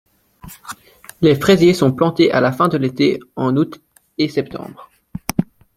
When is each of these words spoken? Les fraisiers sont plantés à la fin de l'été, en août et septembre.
Les 1.21 1.35
fraisiers 1.35 1.75
sont 1.75 1.91
plantés 1.93 2.31
à 2.31 2.41
la 2.41 2.51
fin 2.51 2.67
de 2.69 2.75
l'été, 2.75 3.19
en 3.35 3.55
août 3.55 3.83
et 4.17 4.29
septembre. 4.29 4.89